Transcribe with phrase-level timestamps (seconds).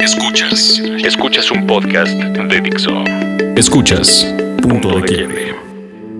[0.00, 0.80] Escuchas.
[1.04, 3.04] Escuchas un podcast de Dixo.
[3.54, 4.26] Escuchas
[4.62, 5.54] Punto de Quiebre.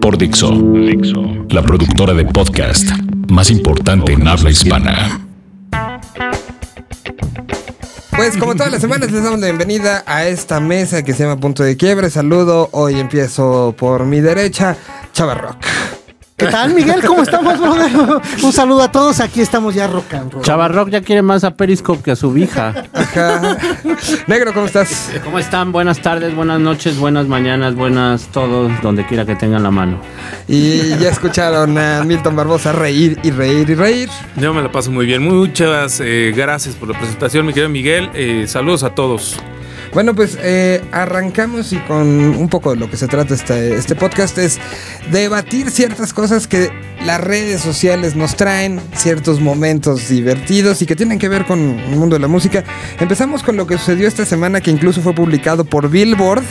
[0.02, 0.50] Por Dixo.
[0.52, 1.46] Dixo.
[1.48, 2.86] La productora de podcast
[3.30, 5.20] más importante en habla hispana.
[8.14, 11.40] Pues como todas las semanas les damos la bienvenida a esta mesa que se llama
[11.40, 12.10] Punto de Quiebre.
[12.10, 14.76] Saludo, hoy empiezo por mi derecha,
[15.14, 15.64] Chava Rock.
[16.40, 17.02] ¿Qué tal, Miguel?
[17.06, 17.92] ¿Cómo estamos, brother?
[18.42, 19.20] Un saludo a todos.
[19.20, 20.42] Aquí estamos ya rock and roll.
[20.42, 22.30] Chavarrock ya quiere más a Periscope que a su.
[22.50, 22.86] Ajá.
[24.26, 25.10] Negro, ¿cómo estás?
[25.22, 25.70] ¿Cómo están?
[25.72, 30.00] Buenas tardes, buenas noches, buenas mañanas, buenas todos, donde quiera que tengan la mano.
[30.48, 34.08] Y ya escucharon a Milton Barbosa reír y reír y reír.
[34.36, 35.22] Yo me la paso muy bien.
[35.22, 38.10] Muchas eh, gracias por la presentación, mi querido Miguel.
[38.14, 39.36] Eh, saludos a todos.
[39.92, 43.96] Bueno, pues eh, arrancamos y con un poco de lo que se trata este, este
[43.96, 44.60] podcast es
[45.10, 46.70] debatir ciertas cosas que
[47.04, 51.96] las redes sociales nos traen, ciertos momentos divertidos y que tienen que ver con el
[51.96, 52.62] mundo de la música.
[53.00, 56.44] Empezamos con lo que sucedió esta semana que incluso fue publicado por Billboard.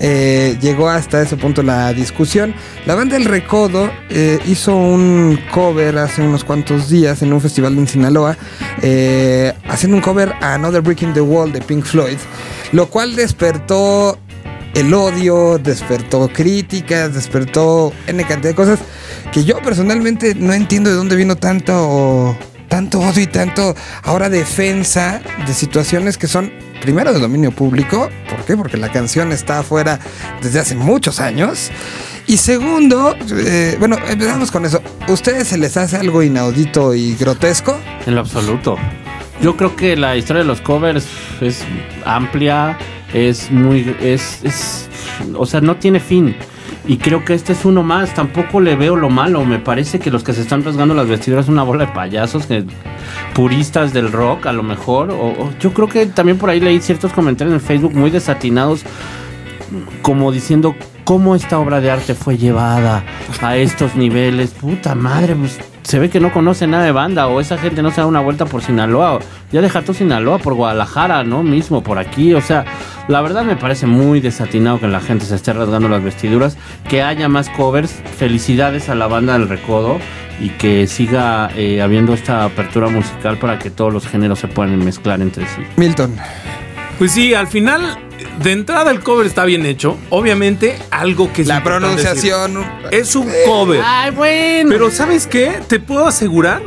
[0.00, 2.54] Eh, llegó hasta ese punto la discusión.
[2.86, 7.76] La banda El Recodo eh, hizo un cover hace unos cuantos días en un festival
[7.76, 8.36] en Sinaloa,
[8.82, 12.18] eh, haciendo un cover a Another Brick in the Wall de Pink Floyd,
[12.72, 14.18] lo cual despertó
[14.74, 18.78] el odio, despertó críticas, despertó N cantidad de cosas
[19.32, 22.36] que yo personalmente no entiendo de dónde vino tanto,
[22.68, 28.44] tanto odio y tanto ahora defensa de situaciones que son primero de dominio público, ¿por
[28.44, 28.56] qué?
[28.56, 29.98] Porque la canción está afuera
[30.42, 31.70] desde hace muchos años.
[32.26, 34.82] Y segundo, eh, bueno, empezamos con eso.
[35.08, 37.76] ¿Ustedes se les hace algo inaudito y grotesco?
[38.06, 38.76] En lo absoluto.
[39.40, 41.06] Yo creo que la historia de los covers
[41.40, 41.64] es
[42.04, 42.76] amplia,
[43.12, 43.94] es muy.
[44.00, 44.42] es.
[44.44, 44.88] es
[45.36, 46.34] o sea, no tiene fin.
[46.86, 48.14] Y creo que este es uno más.
[48.14, 49.44] Tampoco le veo lo malo.
[49.44, 52.46] Me parece que los que se están rasgando las vestiduras son una bola de payasos,
[52.46, 52.64] que,
[53.34, 55.14] puristas del rock, a lo mejor.
[55.60, 58.82] Yo creo que también por ahí leí ciertos comentarios en Facebook muy desatinados,
[60.02, 63.04] como diciendo cómo esta obra de arte fue llevada
[63.40, 64.50] a estos niveles.
[64.50, 67.90] Puta madre, pues se ve que no conoce nada de banda o esa gente no
[67.90, 69.14] se da una vuelta por Sinaloa.
[69.14, 71.42] o Ya deja tú Sinaloa por Guadalajara, ¿no?
[71.42, 72.34] Mismo por aquí.
[72.34, 72.66] O sea,
[73.08, 76.58] la verdad me parece muy desatinado que la gente se esté rasgando las vestiduras.
[76.90, 78.02] Que haya más covers.
[78.18, 79.98] Felicidades a la banda del Recodo
[80.38, 84.78] y que siga eh, habiendo esta apertura musical para que todos los géneros se puedan
[84.84, 85.62] mezclar entre sí.
[85.76, 86.14] Milton.
[86.98, 87.96] Pues sí, al final,
[88.42, 89.96] de entrada el cover está bien hecho.
[90.10, 92.54] Obviamente, algo que es La pronunciación.
[92.54, 92.68] decir.
[92.90, 93.80] Es un cover.
[93.84, 94.70] Ay, bueno.
[94.70, 95.60] Pero ¿sabes qué?
[95.68, 96.62] Te puedo asegurar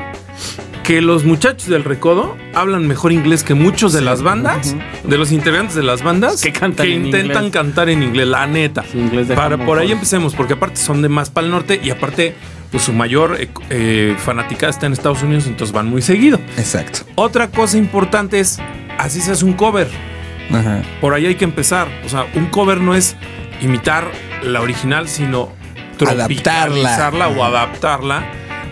[0.83, 5.31] que los muchachos del Recodo hablan mejor inglés que muchos de las bandas, de los
[5.31, 7.53] integrantes de las bandas, Que cantan en intentan inglés.
[7.53, 8.83] cantar en inglés, la neta.
[8.91, 11.79] Sí, inglés de Para, por ahí empecemos, porque aparte son de más para el norte
[11.83, 12.33] y aparte,
[12.71, 16.39] pues su mayor eh, eh, fanaticada está en Estados Unidos, entonces van muy seguido.
[16.57, 17.01] Exacto.
[17.15, 18.57] Otra cosa importante es,
[18.97, 19.87] así se hace un cover.
[20.53, 20.81] Ajá.
[20.99, 21.87] Por ahí hay que empezar.
[22.05, 23.15] O sea, un cover no es
[23.61, 24.11] imitar
[24.43, 25.51] la original, sino
[25.97, 28.23] tropicalizarla o adaptarla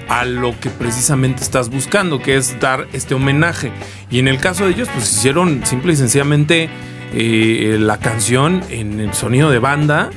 [0.07, 3.72] a lo que precisamente estás buscando, que es dar este homenaje.
[4.09, 6.69] Y en el caso de ellos, pues hicieron simple y sencillamente
[7.13, 10.09] eh, la canción en el sonido de banda.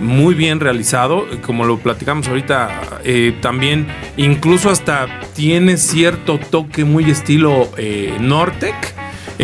[0.00, 7.10] Muy bien realizado, como lo platicamos ahorita, eh, también incluso hasta tiene cierto toque muy
[7.10, 8.94] estilo eh, Nortec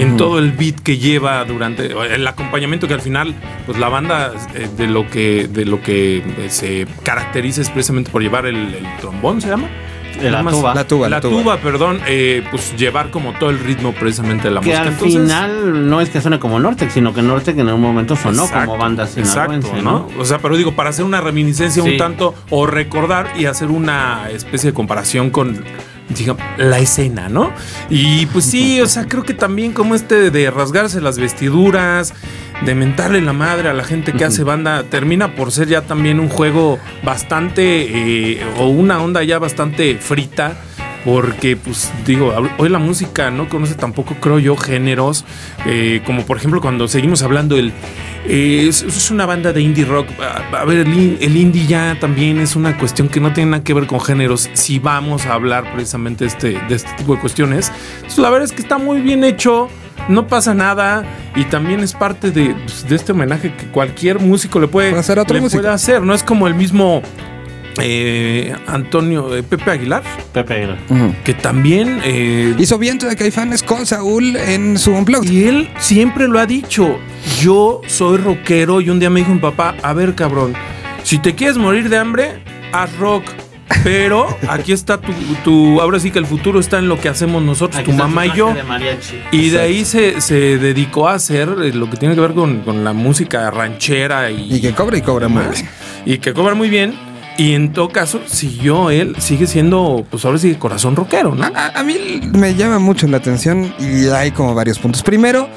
[0.03, 3.35] en todo el beat que lleva durante el acompañamiento que al final
[3.67, 8.11] pues la banda eh, de lo que de lo que eh, se caracteriza es precisamente
[8.11, 9.69] por llevar el, el trombón se llama
[10.23, 10.75] la más- tuba.
[10.75, 11.57] La tuba, la la tuba, tuba.
[11.59, 15.21] perdón eh, pues llevar como todo el ritmo precisamente de la Que música al Entonces,
[15.23, 18.71] final no es que suene como Nortec, sino que Nortec en un momento sonó exacto,
[18.71, 19.83] como banda exacto, ¿no?
[19.83, 20.09] ¿no?
[20.19, 21.91] O sea, pero digo, para hacer una reminiscencia Sí.
[21.91, 25.63] un tanto o recordar y hacer una especie de comparación con
[26.09, 27.53] digamos, la escena, ¿no?
[27.91, 32.15] Y pues sí, o sea, creo que también como este de rasgarse las vestiduras,
[32.65, 36.21] de mentarle la madre a la gente que hace banda, termina por ser ya también
[36.21, 40.57] un juego bastante, eh, o una onda ya bastante frita.
[41.07, 45.25] Porque, pues, digo, hoy la música no conoce tampoco, creo yo, géneros.
[45.65, 47.73] eh, como por ejemplo, cuando seguimos hablando, el,
[48.27, 50.09] eh, es, es una banda de indie rock.
[50.21, 53.53] A, a ver, el, in- el indie ya también es una cuestión que no tiene
[53.53, 54.51] nada que ver con géneros.
[54.55, 58.47] Si vamos a hablar precisamente de este, de este tipo de cuestiones, Entonces, la verdad
[58.47, 59.69] es que está muy bien hecho.
[60.09, 61.05] No pasa nada
[61.37, 65.19] y también es parte de, pues, de este homenaje que cualquier músico le puede, hacer
[65.19, 66.03] a otro le puede hacer.
[66.03, 67.01] No es como el mismo
[67.81, 70.03] eh, Antonio eh, Pepe Aguilar,
[70.33, 70.79] Pepe Aguilar.
[71.25, 75.31] que también eh, Hizo viento de Caifanes con Saúl en su Unplugged.
[75.31, 76.99] y él siempre lo ha dicho.
[77.41, 80.55] Yo soy rockero y un día me dijo mi papá, a ver cabrón,
[81.03, 82.43] si te quieres morir de hambre,
[82.73, 83.25] haz rock.
[83.83, 85.13] Pero aquí está tu,
[85.43, 88.27] tu- ahora sí que el futuro está en lo que hacemos nosotros, Aquí tu mamá
[88.27, 88.55] y yo.
[88.55, 88.97] de.
[89.33, 92.61] Y de ahí se, se dedicó a hacer eh, lo que tiene que ver con,
[92.61, 95.65] con la música ranchera y, Y que cobra y cobra más,
[96.05, 96.95] y que cobra muy bien.
[97.39, 101.45] Y en todo caso, siguió él, sigue siendo, pues ahora sí que corazón rockero, ¿no?
[101.45, 105.03] A, a mí me llama mucho la atención y hay como varios puntos.
[105.03, 105.49] Primero,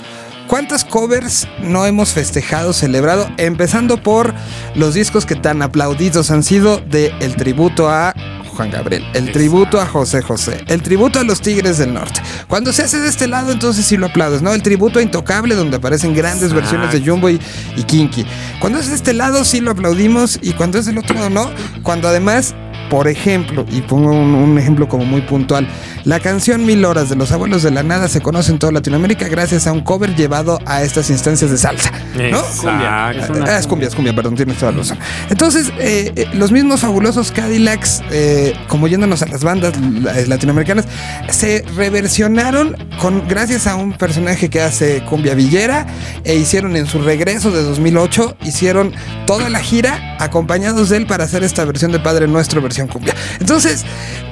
[0.48, 3.30] ¿cuántas covers no hemos festejado, celebrado?
[3.38, 4.34] Empezando por
[4.76, 8.14] los discos que tan aplaudidos han sido de el tributo a
[8.59, 12.21] Juan Gabriel, el tributo a José José, el tributo a los Tigres del Norte.
[12.50, 14.53] Cuando se hace de este lado, entonces sí lo aplaudes, ¿no?
[14.53, 17.39] El tributo a Intocable, donde aparecen grandes versiones de Jumbo y,
[17.77, 18.25] y Kinky.
[18.59, 21.50] Cuando es de este lado, sí lo aplaudimos y cuando es del otro lado, no.
[21.83, 22.53] Cuando además
[22.89, 25.67] por ejemplo, y pongo un ejemplo como muy puntual,
[26.06, 29.28] la canción Mil Horas de los Abuelos de la Nada se conoce en toda Latinoamérica
[29.28, 31.92] gracias a un cover llevado a estas instancias de salsa,
[32.31, 32.42] ¿no?
[32.62, 34.98] Cumbia, es una Ah, es cumbia, es cumbia, perdón, tienes toda la razón.
[35.30, 40.86] Entonces, eh, eh, los mismos fabulosos Cadillacs, eh, como yéndonos a las bandas eh, latinoamericanas,
[41.30, 45.86] se reversionaron con, gracias a un personaje que hace cumbia villera
[46.24, 48.94] e hicieron en su regreso de 2008, hicieron
[49.25, 53.16] toda la gira acompañados de él para hacer esta versión de Padre Nuestro, versión cumbia.
[53.39, 53.86] Entonces,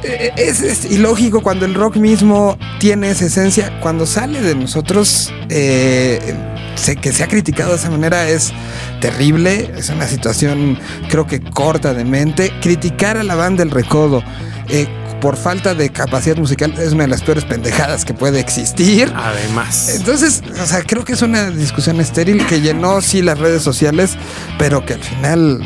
[0.04, 6.36] eh, es, ilógico cuando el rock mismo tiene esa esencia, cuando sale de nosotros, eh,
[7.02, 8.54] que se ha criticado de esa manera es
[9.02, 10.78] terrible, es una situación
[11.10, 12.52] creo que corta de mente.
[12.62, 14.24] Criticar a la banda El Recodo
[14.70, 14.88] eh,
[15.22, 19.12] por falta de capacidad musical es una de las peores pendejadas que puede existir.
[19.16, 19.96] Además.
[19.96, 24.18] Entonces, o sea, creo que es una discusión estéril que llenó sí las redes sociales,
[24.58, 25.62] pero que al final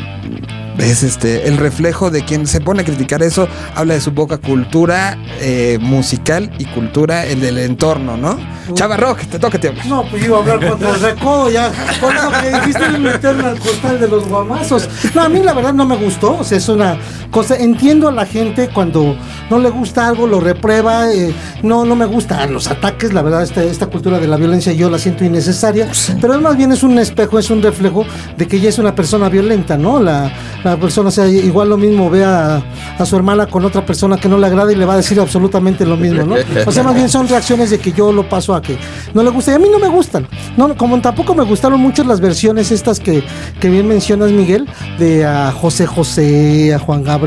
[0.78, 4.38] es este el reflejo de quien se pone a criticar eso, habla de su poca
[4.38, 8.38] cultura eh, musical y cultura el del entorno, ¿no?
[8.74, 9.72] Chava Rock, te toca, tío.
[9.86, 11.70] No, pues iba a hablar contra el recodo ya.
[12.00, 14.88] Por eso que dijiste de meterme al costal de los guamazos.
[15.14, 16.38] No, a mí la verdad no me gustó.
[16.38, 16.96] O sea, es una
[17.32, 17.56] cosa.
[17.56, 19.16] Entiendo a la gente cuando
[19.50, 21.12] no le gusta algo, lo reprueba.
[21.12, 21.34] eh,
[21.64, 23.12] no, no me gusta los ataques.
[23.12, 25.88] La verdad, esta, esta cultura de la violencia yo la siento innecesaria.
[26.20, 28.04] Pero más bien es un espejo, es un reflejo
[28.36, 30.00] de que ella es una persona violenta, ¿no?
[30.00, 30.30] La,
[30.62, 32.62] la persona, o sea, igual lo mismo ve a,
[32.98, 35.18] a su hermana con otra persona que no le agrada y le va a decir
[35.18, 36.36] absolutamente lo mismo, ¿no?
[36.66, 38.76] O sea, más bien son reacciones de que yo lo paso a que
[39.14, 40.28] no le gusta y a mí no me gustan.
[40.56, 43.24] No, como tampoco me gustaron mucho las versiones estas que,
[43.58, 44.68] que bien mencionas, Miguel,
[44.98, 47.21] de a José José, a Juan Gabriel.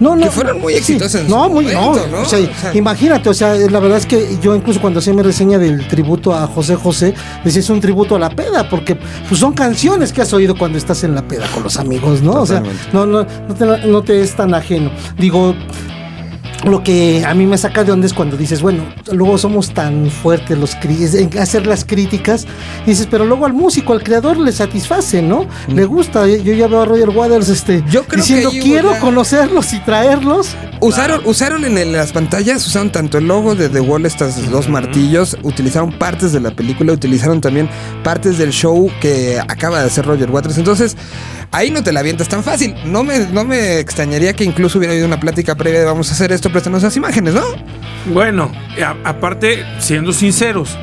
[0.00, 0.24] No, no.
[0.24, 2.16] Que fueron muy sí, exitosas en No, su muy, momento, no.
[2.18, 2.22] ¿no?
[2.22, 5.12] O sea, O sea- imagínate, o sea, la verdad es que yo incluso cuando hacía
[5.14, 7.14] mi reseña del tributo a José José,
[7.44, 8.96] decía es un tributo a la peda, porque
[9.28, 12.32] pues, son canciones que has oído cuando estás en la peda con los amigos, ¿no?
[12.32, 14.90] O sea, no, no te, no te es tan ajeno.
[15.18, 15.54] Digo,
[16.64, 20.10] lo que a mí me saca de onda es cuando dices, bueno, luego somos tan
[20.10, 22.46] fuertes los en hacer las críticas,
[22.86, 25.46] dices, pero luego al músico, al creador le satisface, ¿no?
[25.68, 26.26] Le gusta.
[26.26, 29.80] Yo ya veo a Roger Waters este, Yo creo diciendo, que quiero ya- conocerlos y
[29.80, 30.54] traerlos.
[30.80, 34.68] Usaron, usaron en el- las pantallas, usaron tanto el logo de The Wall, estas dos
[34.68, 37.68] martillos, utilizaron partes de la película, utilizaron también
[38.02, 40.58] partes del show que acaba de hacer Roger Waters.
[40.58, 40.96] Entonces,
[41.52, 42.74] ahí no te la avientas tan fácil.
[42.84, 46.14] No me, no me extrañaría que incluso hubiera habido una plática previa de vamos a
[46.14, 47.42] hacer esto, préstanos las imágenes, ¿no?
[48.06, 48.50] Bueno,
[49.04, 50.76] aparte, siendo sinceros,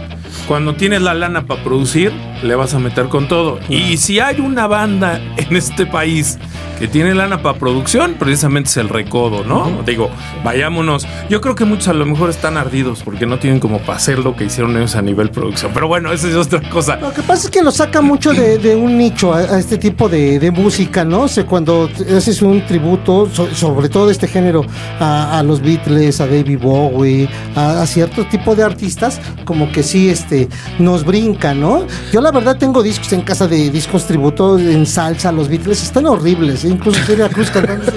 [0.47, 2.11] cuando tienes la lana para producir,
[2.43, 3.59] le vas a meter con todo.
[3.69, 6.37] Y si hay una banda en este país
[6.79, 9.81] que tiene lana para producción, precisamente es el recodo, ¿no?
[9.85, 10.09] Digo,
[10.45, 11.05] vayámonos.
[11.29, 14.19] Yo creo que muchos a lo mejor están ardidos porque no tienen como para hacer
[14.19, 15.71] lo que hicieron ellos a nivel producción.
[15.73, 16.95] Pero bueno, esa es otra cosa.
[16.95, 19.77] Lo que pasa es que lo saca mucho de, de un nicho a, a este
[19.77, 21.23] tipo de, de música, ¿no?
[21.23, 24.65] O sea, cuando haces un tributo, so- sobre todo de este género,
[25.01, 29.83] a, a los Beatles, a David Bowie, a, a cierto tipo de artistas, como que
[29.83, 31.85] sí este, nos brinca, ¿no?
[32.11, 36.05] Yo la verdad tengo discos en casa de discos tributo en salsa, los Beatles están
[36.05, 36.69] horribles, ¿eh?
[36.69, 37.91] incluso Celia Cruz cantando.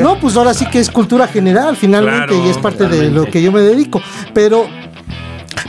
[0.00, 3.24] No, pues ahora sí que es cultura general, finalmente, Claro, y es parte de lo
[3.26, 4.00] que yo me dedico.
[4.32, 4.66] Pero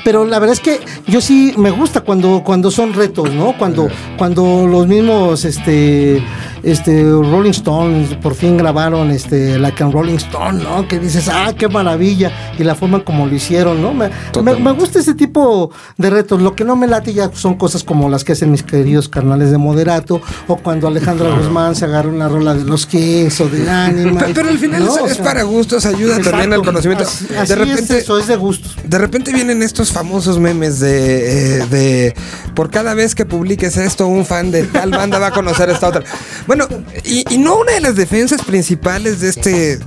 [0.05, 3.57] pero la verdad es que yo sí me gusta cuando, cuando son retos, ¿no?
[3.57, 3.87] Cuando,
[4.19, 6.23] cuando los mismos este,
[6.65, 10.87] este, Rolling Stones por fin grabaron este, Like a Rolling Stone, ¿no?
[10.87, 12.31] Que dices, ah, qué maravilla.
[12.57, 13.93] Y la forma como lo hicieron, ¿no?
[13.93, 14.09] Me,
[14.43, 16.41] me, me gusta ese tipo de retos.
[16.41, 19.51] Lo que no me late ya son cosas como las que hacen mis queridos carnales
[19.51, 23.69] de Moderato, o cuando Alejandra Guzmán se agarra una rola de los Kings o de
[23.69, 24.21] Anima.
[24.21, 24.95] Pero, pero al final ¿no?
[24.95, 27.03] es, O es sea, para gustos, ayuda también al conocimiento.
[27.03, 28.75] Así, así de repente, es eso, es de gustos.
[28.83, 32.15] De repente vienen estos famosos memes de, eh, de
[32.55, 35.89] por cada vez que publiques esto, un fan de tal banda va a conocer esta
[35.89, 36.03] otra.
[36.47, 36.54] Bueno,
[37.03, 39.79] y, y no una de las defensas principales de este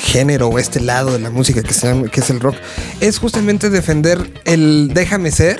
[0.00, 2.56] género o este lado de la música que, se llama- que es el rock
[3.00, 5.58] es justamente defender el déjame ser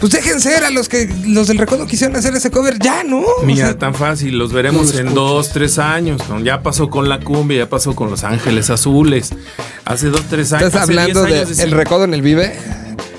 [0.00, 3.20] pues dejen ser a los que los del recodo quisieron hacer ese cover, ya, ¿no?
[3.20, 6.20] O Mira, sea, tan fácil, los veremos no lo en dos, tres años.
[6.28, 6.40] ¿no?
[6.40, 9.30] Ya pasó con la cumbia, ya pasó con Los Ángeles Azules.
[9.86, 10.66] Hace dos, tres años.
[10.66, 12.54] Estás hace hablando diez del decían, recodo en el Vive.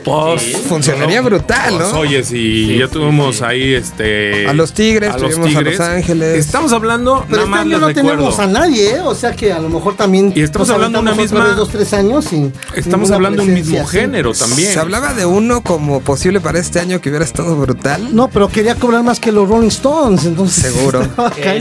[0.06, 2.00] Pues, Funcionaría brutal, pues, ¿no?
[2.00, 2.36] oye, si
[2.68, 3.44] Sí, ya sí, tuvimos sí.
[3.44, 4.48] ahí este.
[4.48, 6.38] A los Tigres, tuvimos a Los Ángeles.
[6.46, 8.10] Estamos hablando, Pero nada este más año no recuerdo.
[8.12, 9.02] tenemos a nadie, ¿eh?
[9.04, 10.32] O sea que a lo mejor también.
[10.36, 12.54] Y estamos hablando de una misma- vez dos, tres años sin.
[12.76, 13.98] Estamos hablando de un mismo así.
[13.98, 14.72] género también.
[14.72, 18.16] Se hablaba de uno como posible para este año que hubiera estado brutal.
[18.16, 20.72] No, pero quería cobrar más que los Rolling Stones, entonces.
[20.72, 21.02] Seguro.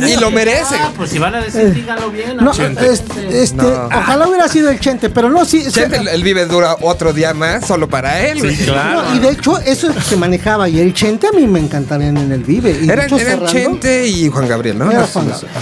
[0.07, 0.77] Y lo merece.
[0.79, 2.37] Ah, pues si van a decir, díganlo bien.
[2.37, 2.87] No, Chente.
[2.93, 3.87] este, este, No.
[3.87, 5.63] ojalá hubiera sido el Chente, pero no, sí.
[5.63, 8.34] sí, Chente, el, el Vive dura otro día más solo para él.
[8.41, 8.57] Güey.
[8.57, 9.03] Claro.
[9.11, 10.69] no, y de hecho, eso es lo que se manejaba.
[10.69, 12.71] Y el Chente a mí me encantaría en el Vive.
[12.83, 14.91] Y hecho, cerrando- Chente y Juan Gabriel, ¿no?
[14.91, 15.53] Era Juan Gabriel.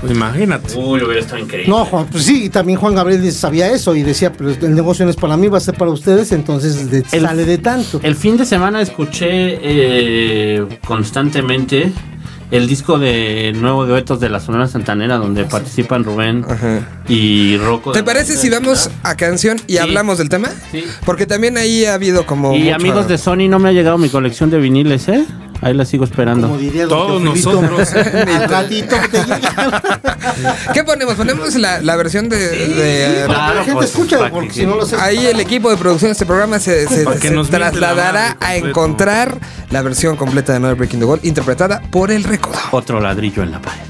[0.00, 0.74] Pues imagínate.
[0.76, 1.68] Uy, hubiera estado increíble.
[1.70, 5.04] No, Juan, pues sí, y también Juan Gabriel sabía eso y decía, pero el negocio
[5.04, 8.00] no es para mí, va a ser para ustedes, entonces de- El- sale de tanto.
[8.02, 11.92] El fin de semana escuché eh, constantemente
[12.50, 16.80] el disco de nuevo duetos de la Sonora Santanera donde participan Rubén Ajá.
[17.08, 17.92] y Rocco.
[17.92, 19.78] ¿Te parece si vamos a canción y Sí.
[19.78, 20.48] hablamos del tema?
[20.72, 20.84] Sí.
[21.06, 22.54] Porque también ahí ha habido como.
[22.56, 25.24] Y mucho- amigos de Sony, no me ha llegado mi colección de viniles, ¿eh?
[25.62, 26.48] Ahí la sigo esperando.
[26.48, 27.92] Como diría Todos nosotros.
[27.94, 29.82] al ratito te llega.
[30.72, 31.14] ¿Qué ponemos?
[31.14, 32.38] Ponemos la, la versión de.
[32.38, 33.54] de- claro.
[33.56, 34.96] la gente pues, escucha, porque que- si no lo sé.
[34.98, 36.86] Ahí el equipo de producción de este programa se,
[37.20, 39.38] que trasladará a encontrar
[39.70, 42.58] la versión completa de Never Breaking the Wall, interpretada por el Recodo.
[42.70, 43.89] Otro ladrillo en la pared.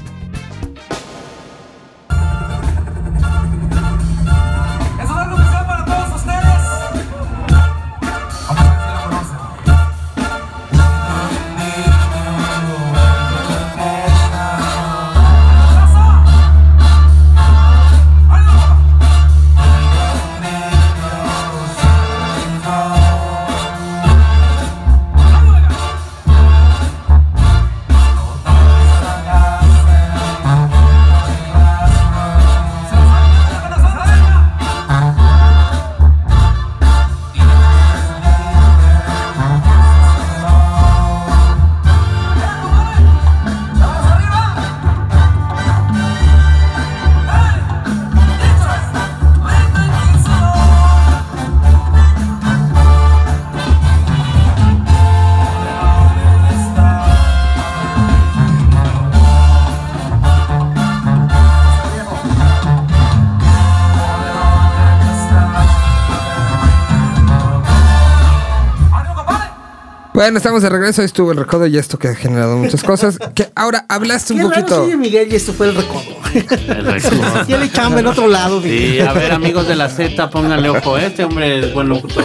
[70.21, 71.01] Bueno, estamos de regreso.
[71.01, 73.17] Ahí estuvo el Recodo y esto que ha generado muchas cosas.
[73.33, 74.85] Que ahora hablaste un Qué raro poquito.
[74.85, 76.03] soy Miguel y esto fue el recodo.
[76.33, 77.63] El.
[77.63, 80.97] Y chamba en otro lado, Sí, a ver, amigos de la Z, pónganle ojo.
[80.97, 82.23] Este hombre es buen locutor.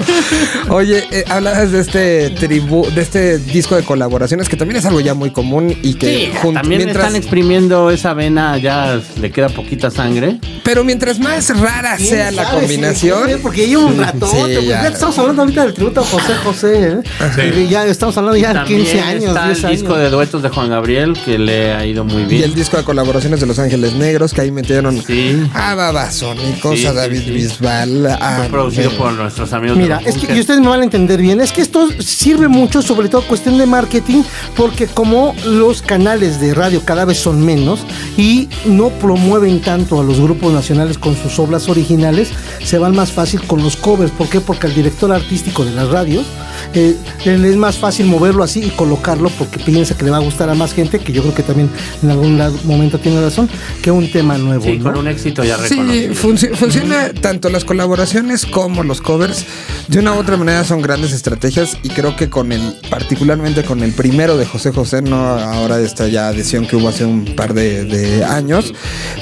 [0.70, 5.00] Oye, eh, hablabas de este tribu, de este disco de colaboraciones que también es algo
[5.00, 9.48] ya muy común y que Sí, también mientras, están exprimiendo esa vena, ya le queda
[9.48, 10.38] poquita sangre.
[10.64, 12.60] pero mientras más rara ¿Quién sea la sabe?
[12.60, 13.96] combinación, Sí, sí, porque lleva un.
[13.96, 14.82] Sí, pues ya.
[14.82, 16.88] ya estamos hablando ahorita del tributo a José José.
[16.92, 16.96] ¿eh?
[17.34, 17.60] Sí.
[17.62, 19.80] Y Ya estamos hablando ya de También 15 años, está 10 el años.
[19.80, 22.44] disco de duetos de Juan Gabriel, que le ha ido muy y bien.
[22.44, 25.42] el disco de colaboraciones de Los Ángeles Negros que ahí metieron Sí.
[25.54, 27.30] a Babasónicos, Sí, a David sí.
[27.30, 30.80] Bisbal, a Fue producido por nuestros amigos Mira, de es que y ustedes me van
[30.80, 34.22] a entender bien, es que esto sirve mucho, sobre todo cuestión de marketing,
[34.56, 37.80] porque como los canales de radio cada vez son menos
[38.16, 42.28] y no promueven tanto a los grupos nacionales con sus obras originales,
[42.64, 44.10] se van más fácil con los covers.
[44.12, 44.40] ¿Por qué?
[44.40, 46.26] Porque al director artístico de las radios
[46.74, 50.48] eh, es más fácil moverlo así y colocarlo porque piensa que le va a gustar
[50.50, 51.70] a más gente, que yo creo que también
[52.02, 53.48] en algún lado- momento tiene razón,
[53.82, 54.64] que un tema nuevo.
[54.64, 54.84] Sí, ¿no?
[54.84, 56.14] con un éxito ya Sí, reconocido.
[56.14, 59.44] funci- funciona tanto las colaboraciones como los covers.
[59.88, 63.82] De una u otra manera son grandes estrategias y creo que con el, particularmente con
[63.82, 67.54] el primero de José José, no ahora esta ya adhesión que hubo hace un par
[67.54, 68.72] de, de años,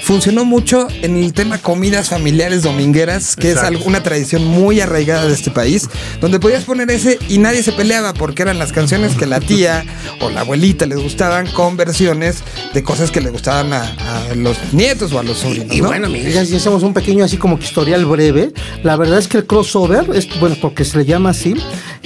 [0.03, 3.79] funcionó mucho en el tema comidas familiares domingueras, que Exacto.
[3.79, 5.89] es una tradición muy arraigada de este país,
[6.21, 9.85] donde podías poner ese y nadie se peleaba porque eran las canciones que la tía
[10.21, 14.57] o la abuelita les gustaban con versiones de cosas que le gustaban a, a los
[14.73, 15.75] nietos o a los sobrinos.
[15.75, 15.89] Y ¿no?
[15.89, 19.29] bueno, mira, ya si hacemos un pequeño así como que historial breve, la verdad es
[19.29, 21.55] que el crossover, es, bueno, porque se le llama así,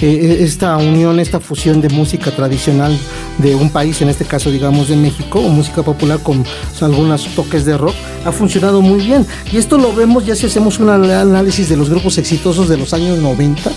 [0.01, 2.97] eh, esta unión, esta fusión de música tradicional
[3.37, 6.45] de un país, en este caso digamos de México, o música popular con
[6.81, 9.25] algunos toques de rock, ha funcionado muy bien.
[9.51, 12.93] Y esto lo vemos ya si hacemos un análisis de los grupos exitosos de los
[12.93, 13.71] años 90,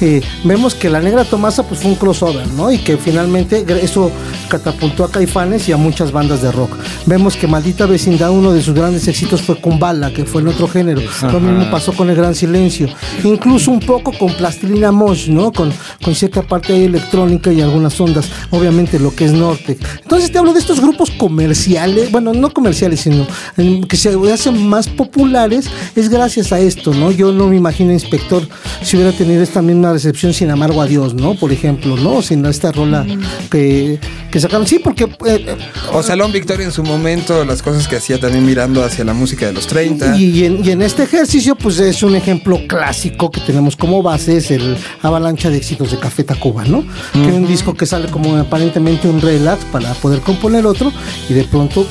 [0.00, 2.72] eh, vemos que la Negra Tomasa pues fue un crossover, ¿no?
[2.72, 4.10] Y que finalmente eso
[4.48, 6.76] catapultó a Caifanes y a muchas bandas de rock.
[7.06, 10.68] Vemos que Maldita Vecindad, uno de sus grandes éxitos fue Kumbala, que fue en otro
[10.68, 11.00] género.
[11.22, 12.88] Lo mismo pasó con El Gran Silencio.
[13.22, 15.52] Incluso un poco con Plastilina Mosh, ¿no?
[15.60, 18.30] Con, con cierta parte ahí electrónica y algunas ondas.
[18.48, 19.76] Obviamente lo que es Norte.
[20.02, 23.26] Entonces te hablo de estos grupos comerciales, bueno, no comerciales, sino
[23.58, 27.10] em, que se hacen más populares, es gracias a esto, ¿no?
[27.10, 28.48] Yo no me imagino, inspector,
[28.82, 31.34] si hubiera tenido esta misma recepción sin amargo a Dios, ¿no?
[31.34, 32.22] Por ejemplo, ¿no?
[32.22, 33.04] Sin esta rola
[33.50, 33.98] que,
[34.30, 34.66] que sacaron.
[34.66, 35.04] Sí, porque...
[35.04, 35.56] eh, eh,
[35.92, 39.44] O Salón Victoria en su momento, las cosas que hacía también mirando hacia la música
[39.44, 40.16] de los 30.
[40.16, 44.02] Y, y en, y en este ejercicio, pues es un ejemplo clásico que tenemos como
[44.02, 46.84] base, es el Avalancha de éxitos de Café Tacuba, ¿no?
[47.12, 50.92] Que es un disco que sale como aparentemente un relax para poder componer otro
[51.28, 51.86] y de pronto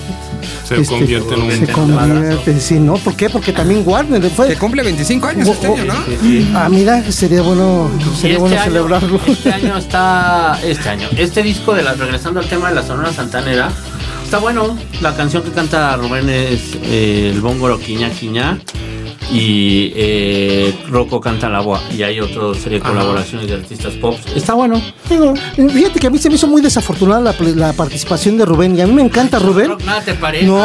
[0.67, 2.93] Se convierte en un- Se convierte, sí, ¿no?
[2.95, 3.29] ¿Por qué?
[3.29, 4.47] Porque también Warner fue...
[4.49, 5.93] Que cumple 25 años este año, ¿no?
[6.55, 9.19] Ah, mira, sería bueno, sería este bueno año- celebrarlo.
[9.27, 10.59] Este año está.
[10.63, 11.07] Este año.
[11.17, 11.93] Este disco de la.
[11.93, 13.69] Regresando al tema de la Sonora Santanera.
[14.23, 14.77] Está bueno.
[15.01, 18.59] La canción que canta Rubén es eh, el bóngoro Quiña Quiña.
[19.31, 21.79] Y eh, Rocco canta la voz.
[21.95, 24.17] Y hay otra serie de colaboraciones de artistas pop.
[24.35, 24.81] Está bueno.
[25.09, 28.75] Digo, fíjate que a mí se me hizo muy desafortunada la, la participación de Rubén
[28.77, 29.73] y a mí me encanta Rubén.
[29.85, 30.45] Nada te parece.
[30.47, 30.63] No.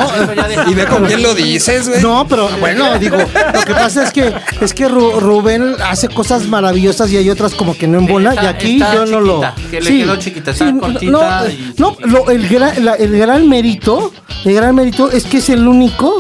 [0.49, 2.01] Deja- Y ve con quién lo dices, güey.
[2.03, 6.47] No, pero bueno, digo, lo que pasa es que es que Ru- Rubén hace cosas
[6.49, 9.41] maravillosas y hay otras como que no embona Está- y aquí está yo no lo
[9.71, 13.49] que le quedó chiquita, está cortita No, y- no, lo- el, gran, la- el gran
[13.49, 14.13] mérito,
[14.45, 16.15] el gran mérito es que es el único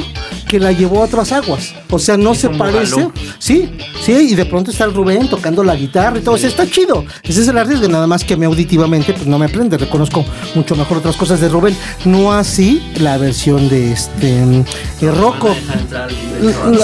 [0.44, 1.74] que la llevó a otras aguas.
[1.90, 3.08] O sea, no se parece.
[3.38, 3.70] Sí,
[4.02, 6.34] sí, y de pronto está el Rubén tocando la guitarra y todo.
[6.34, 7.04] O sea, está chido.
[7.22, 9.78] Ese es el arriesgue, nada más que me auditivamente, pues no me aprende.
[9.78, 10.24] Reconozco
[10.54, 11.76] mucho mejor otras cosas de Rubén.
[12.04, 14.42] No así la versión de este
[15.00, 15.54] eh, Rocco.
[16.40, 16.78] El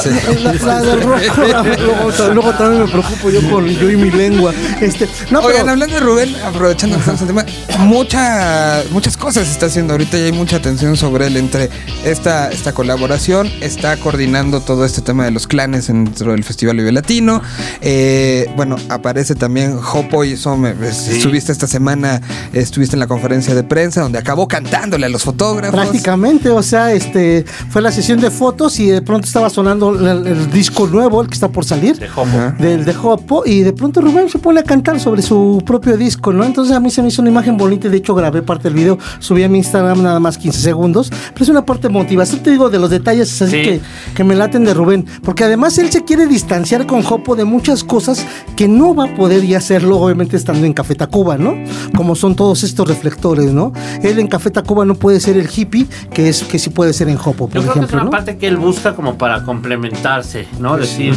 [0.64, 4.52] La, Rocco, luego también me preocupo yo con yo y mi lengua.
[4.80, 7.44] Este, no, Oigan, pero, hablando de Rubén, aprovechando que estamos en tema,
[7.78, 11.68] mucha, muchas cosas está haciendo ahorita y hay mucha atención sobre él entre
[12.04, 16.92] esta, esta colaboración, está coordinando todo este tema de los clanes dentro del Festival Vive
[16.92, 17.42] Latino.
[17.80, 22.20] Eh, bueno, aparece también Jopo y eso me, estuviste esta semana,
[22.52, 25.78] estuviste en la conferencia de prensa donde acabó cantándole a los fotógrafos.
[25.78, 30.26] prácticamente, o sea, este fue la sesión de fotos y de pronto estaba sonando el,
[30.26, 31.98] el disco nuevo, el que está por salir.
[31.98, 32.22] De Hopo.
[32.22, 32.56] Ajá.
[32.58, 36.32] Del de Jopo y de pronto Rubén se pone a cantar sobre su propio disco,
[36.32, 36.44] ¿no?
[36.44, 38.98] Entonces a mí se me hizo una imagen bonita, de hecho grabé parte del video,
[39.18, 42.70] subí a mi Instagram nada más 15 segundos, pero es una parte motivación, te digo,
[42.70, 43.62] de los detalles así Sí.
[43.62, 43.80] que,
[44.14, 47.84] que me laten de Rubén, porque además él se quiere distanciar con Jopo de muchas
[47.84, 48.24] cosas
[48.56, 51.54] que no va a poder ya hacerlo, obviamente estando en Café Tacuba, ¿no?
[51.96, 53.72] Como son todos estos reflectores, ¿no?
[54.02, 57.08] Él en Café Tacuba no puede ser el hippie que es que sí puede ser
[57.08, 58.10] en Jopo, por Yo creo que es ejemplo, una ¿no?
[58.10, 60.76] parte que él busca como para complementarse, ¿no?
[60.76, 61.14] Decir,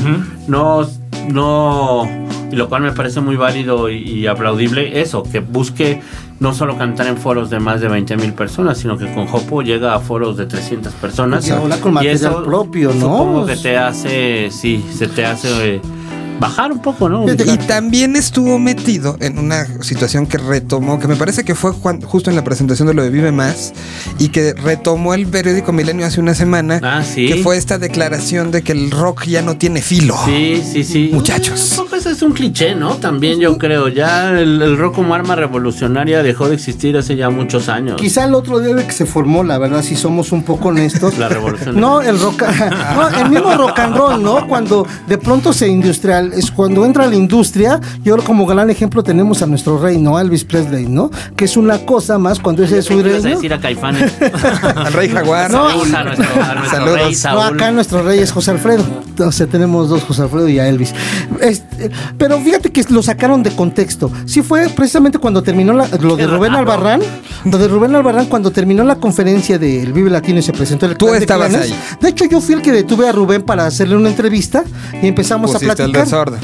[0.48, 0.88] no,
[1.30, 2.08] no,
[2.52, 6.02] y lo cual me parece muy válido y, y aplaudible, eso, que busque
[6.40, 9.62] no solo cantar en foros de más de 20 mil personas, sino que con Hopo
[9.62, 11.48] llega a foros de 300 personas.
[11.48, 13.00] Y habla con material propio, ¿no?
[13.00, 15.82] Supongo que te hace, sí, se te hace eh,
[16.40, 17.24] bajar un poco, ¿no?
[17.24, 21.72] Fíjate, Y también estuvo metido en una situación que retomó, que me parece que fue
[21.72, 23.74] justo en la presentación de lo de Vive Más,
[24.20, 27.28] y que retomó el periódico Milenio hace una semana, Ah, sí.
[27.28, 30.16] que fue esta declaración de que el rock ya no tiene filo.
[30.26, 31.10] Sí, sí, sí.
[31.14, 31.72] Muchachos.
[31.78, 32.96] Un poco ese es un cliché, ¿no?
[32.96, 33.88] También yo creo.
[33.88, 37.96] Ya el, el rock como arma revolucionaria dejó de existir hace ya muchos años.
[38.00, 41.18] Quizá el otro día de que se formó, la verdad, si somos un poco honestos.
[41.18, 41.80] La revolución.
[41.80, 42.44] No, el rock,
[42.96, 44.48] no, el mismo rock and roll, ¿no?
[44.48, 45.68] Cuando de pronto se
[46.34, 50.20] es cuando entra la industria, yo como gran ejemplo tenemos a nuestro rey, ¿no?
[50.20, 51.10] Elvis Presley, ¿no?
[51.36, 53.30] Que es una cosa más cuando ese es su ¿Qué ibas a reino.
[53.36, 54.14] decir a Caifanes?
[54.76, 55.52] Al Rey Jaguar.
[55.52, 57.00] No, Saúl, a nuestro, a nuestro Saludos.
[57.00, 58.84] rey No, acá nuestro rey es José Alfredo.
[59.20, 60.94] O sea, tenemos dos José Alfredo y a Elvis.
[61.42, 64.12] Este, pero fíjate que lo sacaron de contexto.
[64.26, 66.54] Sí fue precisamente cuando terminó la- lo de Rubén.
[66.54, 67.02] Albarrán.
[67.46, 70.96] Lo de Rubén Albarrán cuando terminó la conferencia del Vive Latino y se presentó el
[70.98, 71.74] Tú de estabas ahí.
[72.00, 74.64] De hecho, yo fui el que detuve a Rubén para hacerle una entrevista
[75.02, 76.02] y empezamos Pusiste a platicar.
[76.14, 76.40] Desorden.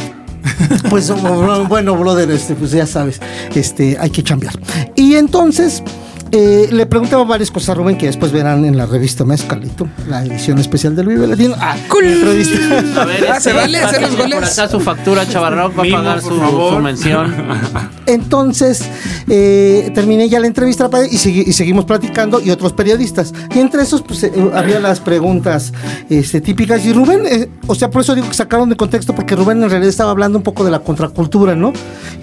[0.89, 1.11] Pues
[1.69, 3.19] bueno, brother, este, pues ya sabes,
[3.53, 4.53] este, hay que cambiar.
[4.95, 5.83] Y entonces
[6.31, 10.23] eh, le preguntaba varias cosas a Rubén que después verán en la revista Mezcalito, la
[10.25, 11.55] edición especial del Vive Latino.
[11.59, 13.01] Ah, entrevista.
[13.01, 14.35] A ver, Ah, ¿se este, vale hacer los goles?
[14.35, 17.33] Por acá su factura, Chavarrock va a pagar su, su mención.
[18.05, 18.83] Entonces
[19.27, 23.33] eh, terminé ya la entrevista y, segui- y seguimos platicando y otros periodistas.
[23.53, 25.71] Y entre esos pues, eh, había las preguntas
[26.09, 26.85] este, típicas.
[26.85, 29.69] Y Rubén, eh, o sea, por eso digo que sacaron de contexto porque Rubén en
[29.69, 31.71] realidad estaba hablando un poco de la contracultura, ¿no?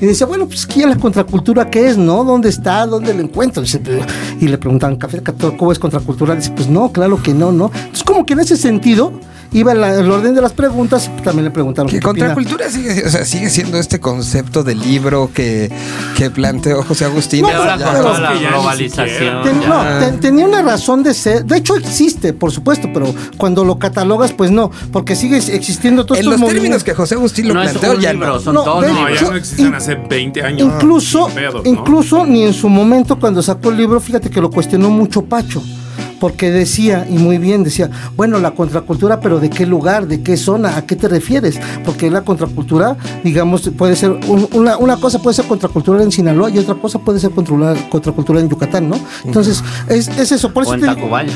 [0.01, 2.25] Y decía, bueno, pues ¿qué es la contracultura qué es, no?
[2.25, 2.85] ¿Dónde está?
[2.87, 3.63] ¿Dónde la encuentro?
[3.63, 3.96] Dice, "Pero-".
[4.41, 6.35] Y le preguntaban, ¿Café Catacuba es contracultura?
[6.35, 7.71] Dice, pues no, claro que no, ¿no?
[7.75, 9.13] Entonces como que en ese sentido
[9.53, 13.05] iba en la- el orden de las preguntas y también le preguntaron Que contracultura sigue,
[13.07, 15.71] o sea, sigue siendo este concepto de libro que,
[16.17, 17.43] que planteó José Agustín.
[17.43, 19.43] No, Ya- pero- la Es ya globalización.
[19.43, 21.45] Ten- no, ten- tenía una razón de ser.
[21.45, 26.19] De hecho, existe, por supuesto, pero cuando lo catalogas, pues no, porque sigue existiendo todos
[26.21, 28.41] en estos los términos que José Agustín lo no es planteó, un ya libro, no.
[28.41, 30.63] son No, dos de No, ya no existen in- hace 20 años.
[30.75, 31.29] Incluso,
[31.65, 35.63] incluso ni en su momento cuando sacó el libro, fíjate que lo cuestionó mucho Pacho.
[36.21, 40.07] Porque decía, y muy bien, decía, bueno, la contracultura, pero ¿de qué lugar?
[40.07, 40.77] ¿De qué zona?
[40.77, 41.59] ¿A qué te refieres?
[41.85, 46.51] Porque la contracultura, digamos, puede ser, un- una, una cosa puede ser contracultura en Sinaloa
[46.51, 48.99] y otra cosa puede ser contracultura, contracultura en Yucatán, ¿no?
[49.25, 50.53] Entonces, es, es eso.
[50.53, 51.33] Por eso O en te Tacubaya.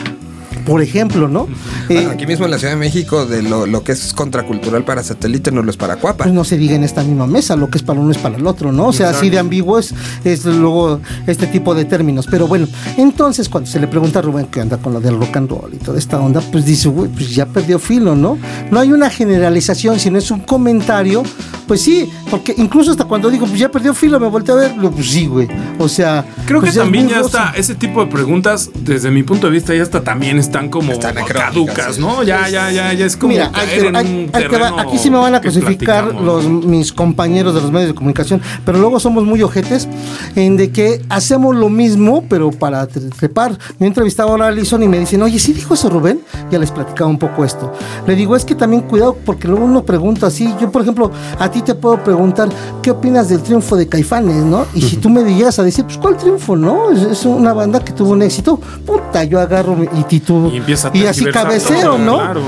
[0.61, 1.47] Por ejemplo, ¿no?
[1.89, 4.85] Bueno, Eh, aquí mismo en la Ciudad de México, de lo, lo que es contracultural
[4.85, 6.25] para satélite no lo es para Cuapa.
[6.25, 8.37] pues no se diga en esta misma mesa, lo que es para uno es para
[8.37, 8.87] el otro, ¿no?
[8.89, 9.95] O sea, así de ambiguo es,
[10.25, 12.27] es luego este tipo de términos.
[12.31, 15.37] Pero bueno, entonces cuando se le pregunta a Rubén qué anda con lo del rock
[15.37, 18.39] and roll y toda esta onda, pues dice, güey, pues ya perdió filo, ¿no?
[18.71, 21.23] No hay una generalización, sino es un comentario,
[21.67, 24.77] pues sí, porque incluso hasta cuando digo, pues ya perdió filo, me volteé a ver,
[24.77, 25.49] lo, pues sí, güey.
[25.79, 29.23] O sea, Creo pues que es también ya está, ese tipo de preguntas, desde mi
[29.23, 31.99] punto de vista, ya está también están como Están caducas.
[31.99, 32.23] ¿no?
[32.23, 35.35] Ya, ya, ya, ya es como Mira, caer en un terreno aquí sí me van
[35.35, 39.89] a crucificar los mis compañeros de los medios de comunicación, pero luego somos muy ojetes
[40.37, 43.57] en de que hacemos lo mismo, pero para tre- trepar.
[43.79, 46.21] Yo entrevistaba ahora a Alison y me dicen, oye, ¿sí dijo eso Rubén?
[46.51, 47.73] Ya les platicaba un poco esto.
[48.07, 50.53] Le digo, es que también cuidado porque luego uno pregunta así.
[50.61, 52.49] Yo, por ejemplo, a ti te puedo preguntar,
[52.83, 54.67] ¿qué opinas del triunfo de Caifanes, no?
[54.75, 56.91] Y si tú me llegas a decir, pues, ¿cuál triunfo, no?
[56.91, 58.59] Es, es una banda que tuvo un éxito.
[58.87, 60.03] Puta, yo agarro y
[60.49, 62.19] Y empieza a y así todo, ¿no?
[62.19, 62.43] claro.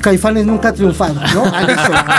[0.00, 1.44] Caifanes nunca ha triunfado, ¿no?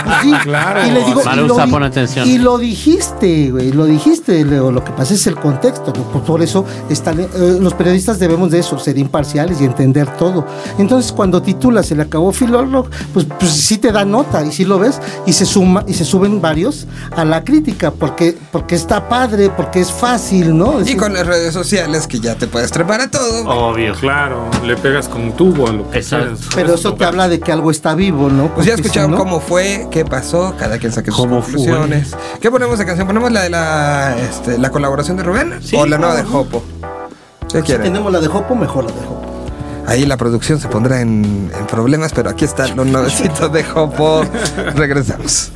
[0.02, 0.32] Pues sí.
[0.42, 0.86] Claro.
[0.86, 2.28] Y le digo, y lo, pon atención.
[2.28, 4.70] y lo dijiste, güey, lo dijiste, Leo.
[4.70, 5.92] Lo que pasa es el contexto.
[5.96, 6.02] ¿no?
[6.10, 7.28] Por, por eso están, eh,
[7.60, 10.46] los periodistas debemos de eso, ser imparciales y entender todo.
[10.78, 14.64] Entonces, cuando titulas se le acabó Filólogo, pues, pues sí te da nota y sí
[14.64, 16.86] lo ves y se suma y se suben varios
[17.16, 20.80] a la crítica porque, porque está padre, porque es fácil, ¿no?
[20.84, 23.48] Y con las redes sociales que ya te puedes trepar a todo.
[23.48, 23.94] Obvio.
[23.94, 26.26] Claro, le pegas con un tubo a lo que Exacto.
[26.36, 26.48] quieras.
[26.54, 28.54] pero eso te habla de que algo está vivo, ¿no?
[28.54, 32.14] Pues ya si escucharon no- cómo fue, qué pasó, cada quien saque sus ¿Cómo conclusiones.
[32.40, 33.06] ¿Qué ponemos de canción?
[33.06, 35.54] ¿Ponemos la de la, este, la colaboración de Rubén?
[35.62, 36.24] Sí, ¿O la nueva de.
[36.24, 36.62] Jopo?
[37.50, 37.84] ¿Qué Si quieren?
[37.84, 39.22] tenemos la de Jopo, mejor la de Jopo.
[39.86, 44.24] Ahí la producción se pondrá en, en problemas, pero aquí está lo nuevecito de Jopo.
[44.74, 45.52] Regresamos.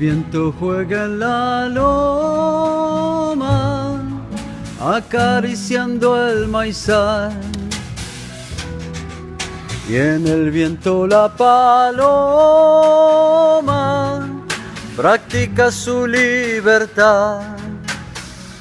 [0.00, 3.38] Viento juega en la loma,
[4.80, 7.38] acariciando el maizal.
[9.86, 12.40] Y en el viento la paloma
[14.96, 17.42] practica su libertad.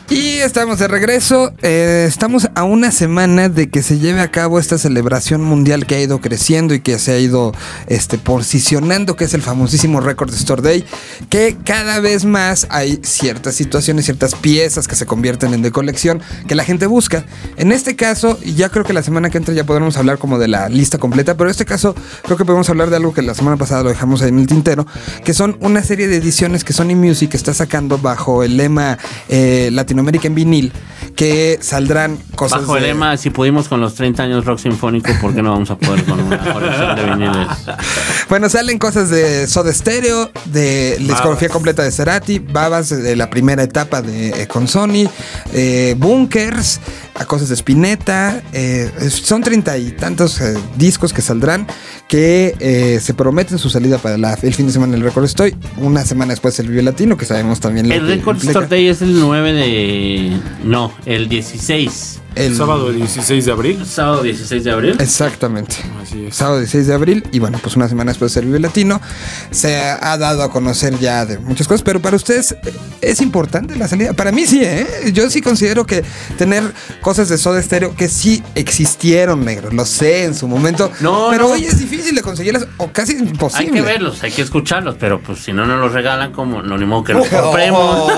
[0.09, 1.53] Y estamos de regreso.
[1.61, 5.95] Eh, estamos a una semana de que se lleve a cabo esta celebración mundial que
[5.95, 7.53] ha ido creciendo y que se ha ido
[7.87, 10.83] este, posicionando, que es el famosísimo Record Store Day,
[11.29, 16.21] que cada vez más hay ciertas situaciones, ciertas piezas que se convierten en de colección
[16.49, 17.23] que la gente busca.
[17.55, 20.37] En este caso, y ya creo que la semana que entra ya podremos hablar como
[20.37, 23.21] de la lista completa, pero en este caso creo que podemos hablar de algo que
[23.21, 24.85] la semana pasada lo dejamos ahí en el tintero,
[25.23, 28.97] que son una serie de ediciones que Sony Music está sacando bajo el lema
[29.29, 30.73] eh, Latinoamérica en vinil,
[31.15, 35.11] que saldrán cosas Bajo el de- lema, si pudimos con los 30 años rock sinfónico,
[35.21, 37.47] ¿por qué no vamos a poder con una colección de viniles?
[38.29, 43.29] Bueno, salen cosas de Soda Stereo, de la discografía completa de Cerati, Babas de la
[43.29, 45.09] primera etapa de eh, con Sony,
[45.53, 46.79] eh, Bunkers,
[47.19, 48.41] a cosas de Spinetta.
[48.53, 51.67] eh, son treinta y tantos eh, discos que saldrán
[52.07, 55.55] que eh, se prometen su salida para la- el fin de semana del Record Estoy.
[55.77, 58.37] Una semana después el Vive Latino, que sabemos también El Record.
[58.43, 60.39] Store Day es el 9 de...
[60.63, 62.21] No, el 16.
[62.35, 63.85] El- Sábado 16 de abril.
[63.85, 64.95] Sábado 16 de abril.
[64.99, 65.75] Exactamente.
[66.01, 66.35] Así es.
[66.35, 69.01] Sábado 16 de abril y bueno, pues una semana después del Vive Latino
[69.51, 72.55] se ha dado a conocer ya de muchas cosas, pero para ustedes
[73.01, 74.13] es importante la salida.
[74.13, 75.11] Para mí sí, ¿eh?
[75.13, 76.03] Yo sí considero que
[76.37, 76.63] tener
[77.09, 79.71] cosas de Soda Stereo que sí existieron, negro.
[79.71, 80.91] Lo sé en su momento.
[80.99, 81.53] No, pero no.
[81.53, 83.65] hoy es difícil de conseguirlas o casi imposible.
[83.65, 86.77] Hay que verlos, hay que escucharlos, pero pues si no nos los regalan, como no,
[86.77, 88.11] ni modo que los compremos.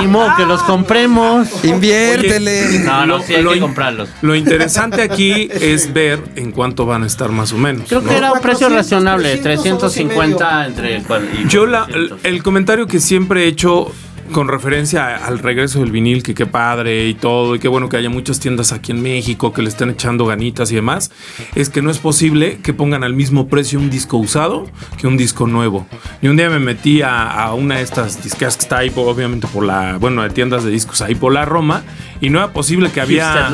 [0.00, 1.48] ni modo que los compremos.
[1.64, 2.78] Inviértele.
[2.84, 4.08] No, no, sí hay Lo que comprarlos.
[4.22, 7.88] Lo interesante aquí es ver en cuánto van a estar más o menos.
[7.88, 8.08] Creo ¿no?
[8.08, 11.66] que era un precio 400, razonable, 300 o dos y 350 entre cual- y Yo
[11.66, 12.24] la- el, 400.
[12.24, 13.90] el comentario que siempre he hecho
[14.32, 17.96] con referencia al regreso del vinil, que qué padre y todo, y qué bueno que
[17.96, 21.10] haya muchas tiendas aquí en México que le estén echando ganitas y demás,
[21.54, 24.66] es que no es posible que pongan al mismo precio un disco usado
[24.98, 25.86] que un disco nuevo.
[26.22, 29.46] Y un día me metí a, a una de estas disqueras que está ahí, obviamente
[29.46, 31.82] por la, bueno, de tiendas de discos ahí por la Roma,
[32.20, 33.50] y no era posible que había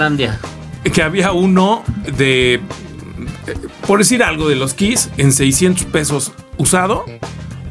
[0.90, 1.84] que había uno
[2.16, 2.60] de, eh,
[3.86, 7.04] por decir algo, de los Keys en 600 pesos usado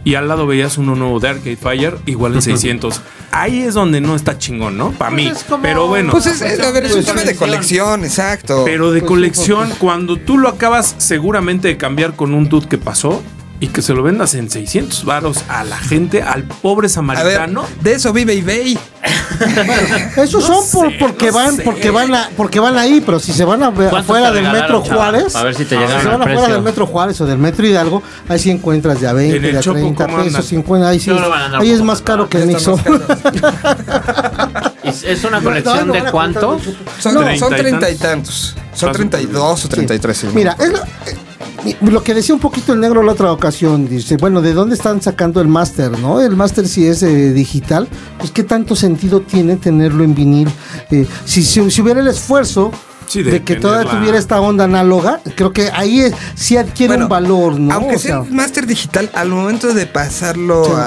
[0.04, 3.02] y al lado veías uno nuevo de Arcade Fire igual en 600.
[3.32, 4.92] Ahí es donde no está chingón, ¿no?
[4.92, 5.28] Para mí.
[5.28, 6.12] es como- Pero bueno.
[6.12, 8.64] Pues es, es- a ver, es un Pues, tema de colección, exacto.
[8.66, 12.78] pero de pues, colección, cuando tú lo acabas seguramente de cambiar con un dude que
[12.78, 13.22] pasó
[13.62, 16.90] y que se lo vendas en 600 varos a la gente, al pobre a ver,
[16.90, 17.64] samaritano.
[17.82, 18.78] de eso vive eBay.
[20.18, 21.62] Esos son por- porque no van, sé.
[21.64, 24.84] porque van a, porque van ahí, pero si se van a ¿Cuántos afuera del metro
[24.84, 24.96] chava?
[24.96, 27.38] Juárez, A ver si te si llegaron se van afuera del metro Juárez o del
[27.38, 30.18] metro Hidalgo, ahí sí encuentras de a 20, En el de a Chopo, 30 ¿cómo
[30.18, 30.44] pesos, andan?
[30.44, 31.10] 50, ahí sí.
[31.12, 31.20] No
[31.60, 32.82] Ahí es más caro que el Nixon.
[34.84, 36.48] ¿Es, una colección no, de van a cuánto?
[36.48, 36.80] contar mucho.
[37.00, 37.22] Son, No.
[37.38, 38.56] son Treinta y treinta y tantos.
[38.74, 40.18] Son Más- 32 o 33.
[40.18, 40.28] sí.
[40.34, 40.72] Mira, es
[41.82, 45.02] lo, que decía un poquito el negro la otra ocasión, dice, bueno, ¿de dónde están
[45.02, 46.22] sacando el máster, no?
[46.22, 50.50] El máster si es eh, digital, pues qué tanto sentido tiene tenerlo en vinil.
[50.90, 52.72] Eh, si, si, si hubiera el esfuerzo
[53.12, 54.00] Sí, de, de que todavía tenerla.
[54.00, 57.74] tuviera esta onda análoga, creo que ahí es- sí adquiere Bueno, un valor, ¿no?
[57.74, 60.82] Aunque O sea sea, el máster digital, al momento de pasarlo Sí, a,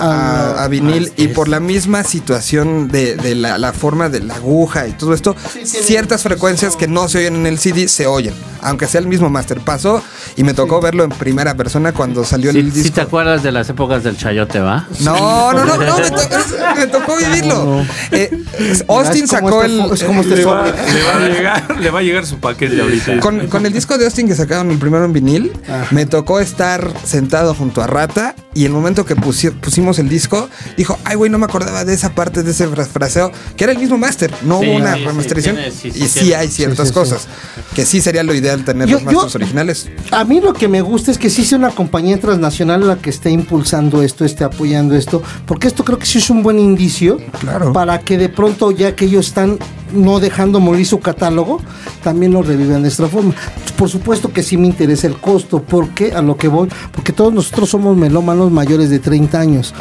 [0.61, 4.35] a- a vinil y por la misma situación de, de la, la forma de la
[4.37, 8.07] aguja y todo esto, tiene- ciertas frecuencias que no se oyen en el CD se
[8.07, 9.61] oyen, aunque sea el mismo máster.
[9.61, 10.03] Pasó
[10.37, 12.95] y me tocó verlo en primera persona cuando salió Sí, el sí disco.
[12.95, 14.87] te acuerdas de las épocas del chayote, ¿va?
[15.01, 17.83] No, no, no, no, me, tocó, me tocó vivirlo.
[18.13, 18.43] Eh,
[18.89, 19.81] Austin sacó el.
[19.93, 22.81] es como este Le va, le va a llegar, le va a llegar su paquete
[22.81, 23.19] ahorita.
[23.21, 25.53] Con, con el disco de Austin que sacaron el primero en vinil,
[25.91, 30.49] me tocó estar sentado junto a Rata y el momento que pusi- pusimos el disco,
[30.77, 33.73] dijo, ay güey, no me acordaba de esa parte de ese fra- fraseo, que era
[33.73, 35.57] el mismo máster, no Sí, hubo una sí, sí, remasterización.
[35.57, 36.35] tiene- sí, sí, y sí tiene.
[36.37, 36.95] hay ciertas Sí, sí, sí.
[36.95, 37.27] cosas,
[37.75, 39.89] que sí sería lo ideal tener Yo- los masters yo- originales.
[40.13, 43.11] A mí lo que me gusta es que sí sea una compañía transnacional la que
[43.11, 47.19] esté impulsando esto, esté apoyando esto, porque esto creo que sí es un buen indicio
[47.41, 47.73] Claro.
[47.73, 49.59] para que de pronto ya que ellos están
[49.95, 51.61] no dejando morir su catálogo,
[52.03, 53.35] también lo revivan de esta forma.
[53.77, 57.33] Por supuesto que sí me interesa el costo, porque a lo que voy, porque todos
[57.33, 59.75] nosotros somos melómanos mayores de 30 años.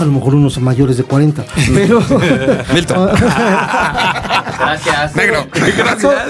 [0.00, 2.00] A lo mejor unos mayores de 40, pero
[2.74, 3.08] Milton.
[4.58, 5.16] Gracias.
[5.16, 5.46] Negro.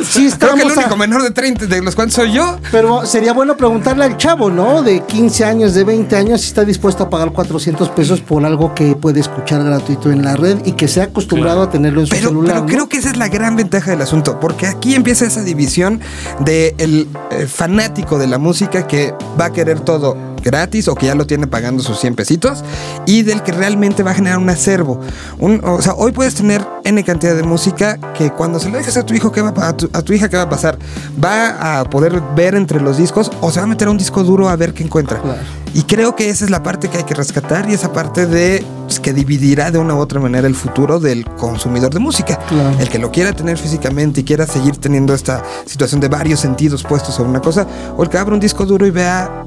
[0.04, 2.58] sí Creo que el estamos a- único menor de 30 de los cuantos soy yo.
[2.70, 4.82] Pero sería bueno preguntarle al chavo, ¿no?
[4.82, 8.74] De 15 años, de 20 años, si está dispuesto a pagar 400 pesos por algo
[8.74, 12.14] que puede escuchar gratuito en la red y que sea acostumbrado a tenerlo en su
[12.14, 12.52] Pero, celular.
[12.54, 12.72] pero ¿no?
[12.72, 16.00] creo que esa es la gran ventaja del asunto, porque aquí empieza esa división
[16.40, 17.08] del
[17.48, 21.46] fanático de la música que va a querer todo gratis o que ya lo tiene
[21.46, 22.62] pagando sus 100 pesitos
[23.06, 25.00] y del que realmente va a generar un acervo.
[25.38, 28.96] Un- o sea, hoy puedes tener N cantidad de música que cuando se lo dejes
[28.96, 30.78] a tu hijo, ¿qué va a, a tu, a tu hija, ¿qué va a pasar?
[31.22, 34.22] ¿Va a poder ver entre los discos o se va a meter a un disco
[34.24, 35.20] duro a ver qué encuentra?
[35.20, 35.38] Claro.
[35.74, 38.64] Y creo que esa es la parte que hay que rescatar y esa parte de
[38.86, 42.38] pues, que dividirá de una u otra manera el futuro del consumidor de música.
[42.48, 42.74] Claro.
[42.80, 46.82] El que lo quiera tener físicamente y quiera seguir teniendo esta situación de varios sentidos
[46.84, 47.66] puestos sobre una cosa,
[47.98, 49.44] o el que abra un disco duro y vea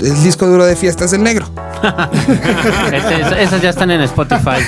[0.00, 1.46] el disco duro de fiestas del negro.
[2.92, 4.60] Este, es- esas ya están en Spotify.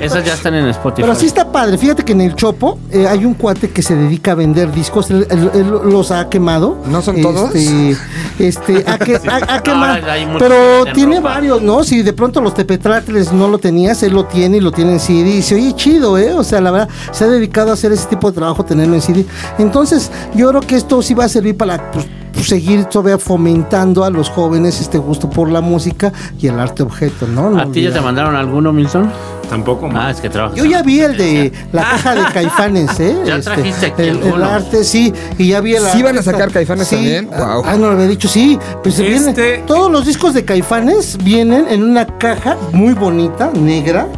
[0.00, 1.02] Esas ya están en Spotify.
[1.02, 1.76] Pero sí está padre.
[1.78, 5.10] Fíjate que en el Chopo eh, hay un cuate que se dedica a vender discos.
[5.10, 6.78] Él, él- él los ha quemado.
[6.86, 7.54] ¿No son todos?
[7.54, 7.96] Este,
[8.38, 9.98] este, ha, que- ha- ha quemado.
[10.38, 11.30] Pero tiene ropa.
[11.30, 11.82] varios, ¿no?
[11.84, 15.00] Si de pronto los tepetratles no lo tenías, él lo tiene y lo tiene en
[15.00, 15.30] CD.
[15.30, 16.32] Y dice, oye, chido, ¿eh?
[16.34, 19.02] O sea, la verdad, se ha dedicado a hacer ese tipo de trabajo, tenerlo en
[19.02, 19.24] CD.
[19.58, 22.06] Entonces, yo creo que esto sí va a servir para pues,
[22.48, 26.82] pues, seguir todavía fomentando a los jóvenes este gusto por la música y el arte
[26.82, 27.50] objeto, ¿no?
[27.50, 29.10] No ¿A ti ya te mandaron alguno, Milton?
[29.48, 29.88] Tampoco.
[29.94, 30.56] Ah, es que trabajas.
[30.56, 33.16] Yo ya vi el de la caja de caifanes, ¿eh?
[33.26, 36.50] Ya trajiste aquí el, el arte, sí, y ya vi el ¿Sí van a sacar
[36.50, 36.96] Caifanes sí.
[36.96, 37.26] también?
[37.26, 37.62] Guau.
[37.64, 38.58] Ah, no lo había dicho, sí.
[38.82, 43.50] Pues se Este- viene- todos los discos de caifanes vienen en una caja muy bonita,
[43.54, 44.08] negra.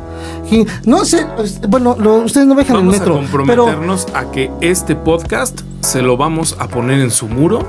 [0.85, 3.31] No sé, pues, bueno, lo- ustedes no dejan el Vamos metro, a pero
[3.65, 7.67] comprometernos a que este podcast se lo vamos a poner en su muro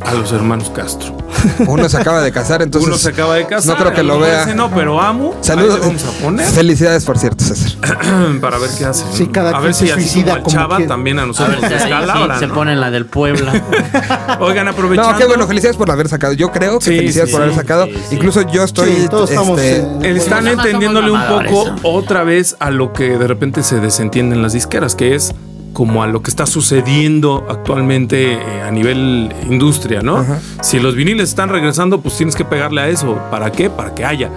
[0.00, 1.16] a los hermanos Castro.
[1.68, 2.88] Uno se acaba de casar, entonces.
[2.88, 3.74] Uno se acaba de casar.
[3.76, 4.42] No creo que a lo vea.
[4.42, 5.34] ese no, pero amo.
[5.40, 5.80] Saludos.
[5.80, 7.72] Vamos a poner Felicidades, por cierto, César.
[8.40, 9.04] para ver qué hace.
[9.12, 11.64] Sí, cada a quien ver si así suicida como Chava también a A nosotros ver,
[11.72, 12.40] ahí sí descalabran.
[12.40, 13.52] se ponen la del Puebla.
[14.40, 15.12] Oigan, aprovechando.
[15.12, 16.32] No, qué bueno, felicidades por haber sacado.
[16.32, 17.86] Yo creo que Sí, felicidades sí, por haber sacado.
[17.86, 18.14] sí, sí.
[18.16, 18.92] Incluso yo estoy.
[18.92, 21.80] Sí, todos estamos, este, eh, Están entendiéndole un poco mamadores.
[21.84, 25.32] otra vez a lo que de repente se desentienden las disqueras, que es
[25.72, 30.18] como a lo que está sucediendo actualmente eh, a nivel industria, ¿no?
[30.18, 30.40] Ajá.
[30.62, 33.18] Si los viniles están regresando, pues tienes que pegarle a eso.
[33.30, 33.70] ¿Para qué?
[33.70, 34.30] Para que haya.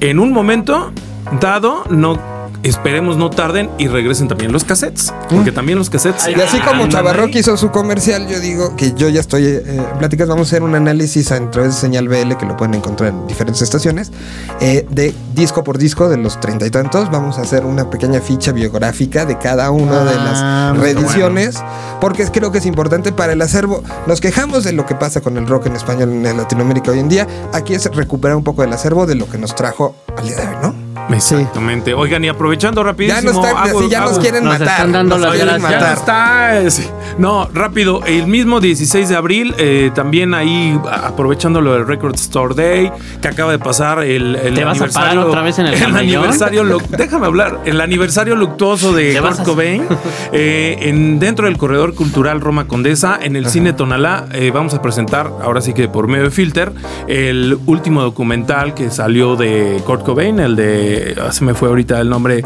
[0.00, 0.92] En un momento
[1.40, 6.28] dado, no esperemos no tarden y regresen también los cassettes, porque también los cassettes.
[6.28, 7.30] Y así como ahí.
[7.34, 10.28] hizo su comercial, yo digo que yo ya estoy eh, en pláticas.
[10.28, 13.26] Vamos a hacer un análisis a través de señal BL, que lo pueden encontrar en
[13.26, 14.10] diferentes estaciones,
[14.60, 17.10] eh, de disco por disco de los treinta y tantos.
[17.10, 21.56] Vamos a hacer una pequeña ficha biográfica de cada una de Ah, las está reediciones,
[22.00, 23.82] porque creo que es importante para el acervo.
[24.06, 27.08] Nos quejamos de lo que pasa con el rock en español en Latinoamérica hoy en
[27.08, 27.26] día.
[27.52, 30.42] Aquí es recuperar un poco del acervo de lo que nos trajo al día de
[30.42, 30.85] hoy, ¿no?
[31.10, 31.94] Exactamente.
[31.94, 33.20] Oigan, y aprovechando rapidísimo.
[33.20, 34.68] Ya nos, están- hago- sí, ya nos hago- quieren nos matar.
[34.68, 35.70] están dando nos las quieren gracias.
[35.70, 35.94] Ya matar.
[35.94, 36.60] no está.
[36.62, 36.86] eh, sí.
[37.18, 38.00] No, rápido.
[38.04, 42.90] El mismo 16 de abril, eh, también ahí aprovechando lo del Record Store Day,
[43.22, 45.08] que acaba de pasar el, el ¿Te vas a aniversario.
[45.10, 46.64] parar otra vez en el aniversario.
[46.90, 47.60] déjame hablar.
[47.64, 49.84] El aniversario luctuoso de ¿Te vas Kurt Cobain.
[50.32, 54.82] eh, en, dentro del corredor cultural Roma Condesa, en el cine Tonalá, eh, vamos a
[54.82, 56.72] presentar, ahora sí que por medio de Filter,
[57.08, 60.95] el último documental que salió de Kurt Cobain, el de.
[61.20, 62.44] Ah, se me fue ahorita el nombre.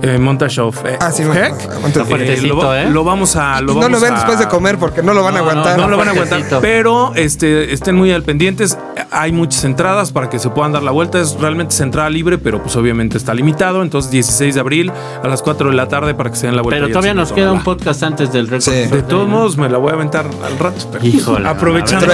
[0.00, 1.52] Eh, Montage of, eh, Ah, sí, of Heck.
[1.80, 3.60] Montage of Eh, lo, lo vamos a.
[3.60, 5.50] Lo no lo ven a- después de comer porque no lo van a No, no,
[5.50, 5.78] aguantar.
[5.78, 8.78] no lo van a aguantar, pero este, estén muy al pendientes.
[9.10, 11.20] Hay muchas entradas para que se puedan dar la vuelta.
[11.20, 13.82] Es realmente es entrada libre, pero pues obviamente está limitado.
[13.82, 16.62] Entonces, 16 de abril a las 4 de la tarde para que se den la
[16.62, 16.80] vuelta.
[16.80, 18.62] Pero todavía nos queda un podcast antes del récord.
[18.72, 18.86] Sí.
[18.86, 20.88] De todos modos, me la voy a aventar al rato.
[20.92, 21.48] Pero Híjole.
[21.48, 22.06] aprovechando.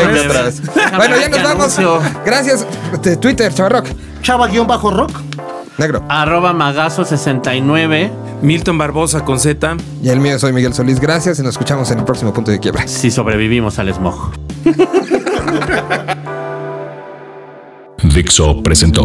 [0.96, 1.78] Bueno, ya nos vamos.
[2.24, 2.66] Gracias.
[3.20, 3.86] Twitter, Chavarrock.
[4.22, 5.12] Chava-rock.
[5.78, 6.04] Negro.
[6.08, 8.10] Arroba Magazo69.
[8.42, 9.76] Milton Barbosa con Z.
[10.02, 11.00] Y el mío soy Miguel Solís.
[11.00, 12.86] Gracias y nos escuchamos en el próximo punto de quiebra.
[12.86, 14.32] Si sobrevivimos al smog.
[18.14, 19.04] Dixo presentó